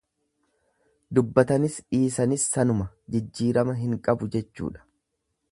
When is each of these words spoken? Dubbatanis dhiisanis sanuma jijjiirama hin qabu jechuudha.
Dubbatanis 1.17 1.75
dhiisanis 1.95 2.47
sanuma 2.55 2.89
jijjiirama 3.17 3.79
hin 3.85 3.97
qabu 4.09 4.35
jechuudha. 4.39 4.87